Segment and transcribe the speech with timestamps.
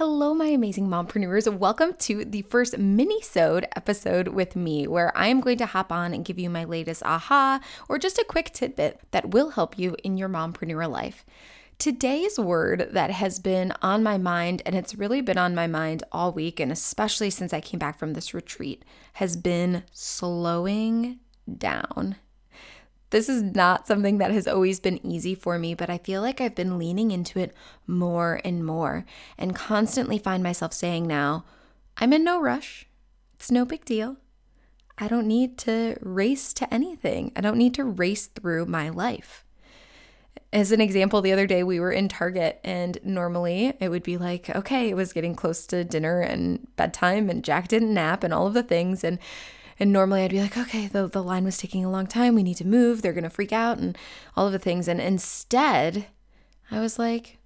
[0.00, 1.46] Hello, my amazing mompreneurs.
[1.58, 6.14] Welcome to the first mini-sode episode with me, where I am going to hop on
[6.14, 9.96] and give you my latest aha or just a quick tidbit that will help you
[10.02, 11.26] in your mompreneur life.
[11.76, 16.02] Today's word that has been on my mind, and it's really been on my mind
[16.10, 21.18] all week, and especially since I came back from this retreat, has been slowing
[21.58, 22.16] down.
[23.10, 26.40] This is not something that has always been easy for me, but I feel like
[26.40, 27.52] I've been leaning into it
[27.86, 29.04] more and more
[29.36, 31.44] and constantly find myself saying now,
[31.96, 32.86] I'm in no rush.
[33.34, 34.16] It's no big deal.
[34.96, 37.32] I don't need to race to anything.
[37.34, 39.44] I don't need to race through my life.
[40.52, 44.16] As an example, the other day we were in Target, and normally it would be
[44.18, 48.34] like, okay, it was getting close to dinner and bedtime, and Jack didn't nap, and
[48.34, 49.02] all of the things.
[49.02, 49.18] And
[49.80, 52.34] and normally I'd be like, okay, the, the line was taking a long time.
[52.34, 53.00] We need to move.
[53.00, 53.96] They're going to freak out and
[54.36, 54.86] all of the things.
[54.86, 56.06] And instead,
[56.70, 57.38] I was like,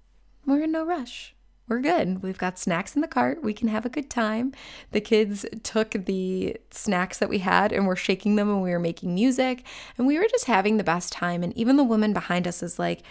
[0.45, 1.34] we're in no rush.
[1.67, 2.21] We're good.
[2.21, 3.43] We've got snacks in the cart.
[3.43, 4.53] We can have a good time.
[4.91, 8.79] The kids took the snacks that we had and were shaking them and we were
[8.79, 9.65] making music
[9.97, 11.41] and we were just having the best time.
[11.41, 13.01] And even the woman behind us is like,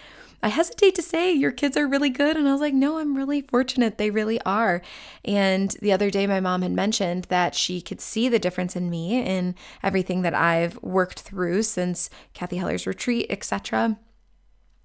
[0.41, 2.37] I hesitate to say your kids are really good.
[2.37, 3.99] And I was like, no, I'm really fortunate.
[3.99, 4.83] They really are.
[5.25, 8.91] And the other day, my mom had mentioned that she could see the difference in
[8.91, 13.97] me in everything that I've worked through since Cathy Heller's retreat, etc.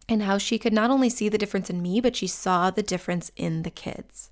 [0.09, 2.83] And how she could not only see the difference in me, but she saw the
[2.83, 4.31] difference in the kids.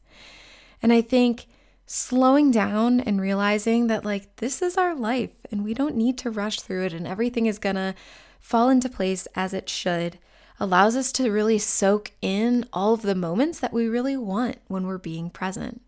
[0.81, 1.45] And I think
[1.85, 6.31] slowing down and realizing that, like, this is our life and we don't need to
[6.31, 7.95] rush through it and everything is gonna
[8.39, 10.17] fall into place as it should
[10.59, 14.87] allows us to really soak in all of the moments that we really want when
[14.87, 15.81] we're being present.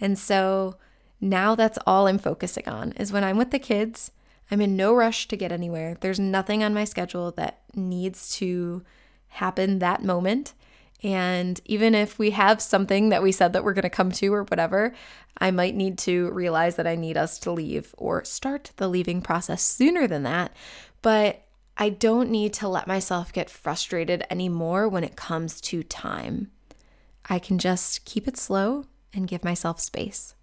[0.00, 0.76] And so
[1.20, 4.10] now that's all I'm focusing on is when I'm with the kids,
[4.50, 5.96] I'm in no rush to get anywhere.
[6.00, 8.82] There's nothing on my schedule that needs to
[9.28, 10.54] happen that moment.
[11.02, 14.32] And even if we have something that we said that we're going to come to
[14.32, 14.94] or whatever,
[15.38, 19.20] I might need to realize that I need us to leave or start the leaving
[19.20, 20.56] process sooner than that.
[21.02, 21.42] But
[21.76, 26.50] I don't need to let myself get frustrated anymore when it comes to time.
[27.28, 30.34] I can just keep it slow and give myself space.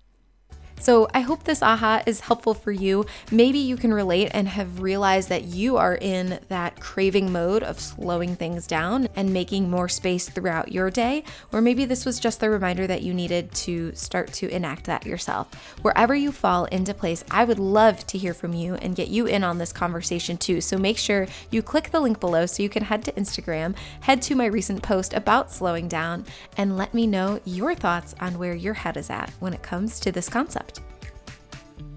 [0.80, 3.06] So I hope this aha is helpful for you.
[3.32, 7.80] Maybe you can relate and have realized that you are in that craving mode of
[7.80, 11.24] slowing things down and making more space throughout your day.
[11.54, 15.06] Or maybe this was just the reminder that you needed to start to enact that
[15.06, 15.54] yourself.
[15.82, 19.26] Wherever you fall into place, I would love to hear from you and get you
[19.26, 20.60] in on this conversation too.
[20.60, 24.22] So make sure you click the link below so you can head to Instagram, head
[24.24, 26.26] to my recent post about slowing down,
[26.58, 30.00] and let me know your thoughts on where your head is at when it comes
[30.02, 30.73] to this concept.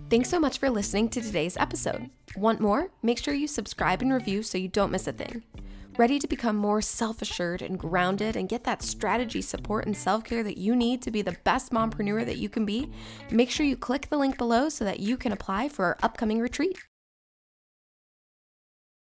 [0.09, 2.11] Thanks so much for listening to today's episode.
[2.37, 2.91] Want more?
[3.03, 5.43] Make sure you subscribe and review so you don't miss a thing.
[5.99, 10.22] Ready to become more self assured and grounded and get that strategy, support, and self
[10.22, 12.89] care that you need to be the best mompreneur that you can be?
[13.33, 16.39] Make sure you click the link below so that you can apply for our upcoming
[16.39, 16.78] retreat.